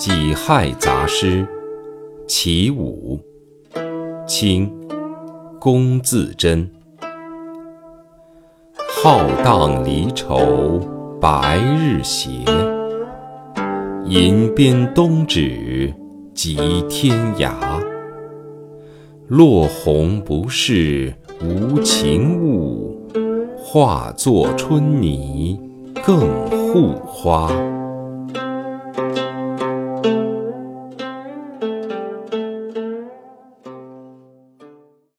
[0.00, 1.46] 己亥杂诗
[2.26, 3.20] 其五
[4.26, 4.72] 清
[5.60, 6.66] 龚自珍。
[8.88, 10.80] 浩荡离愁
[11.20, 12.30] 白日斜
[14.06, 15.92] 吟鞭东指
[16.32, 16.56] 即
[16.88, 17.52] 天涯。
[19.28, 21.12] 落红不是
[21.42, 23.06] 无情物
[23.54, 25.60] 化作春泥
[26.02, 27.79] 更护花。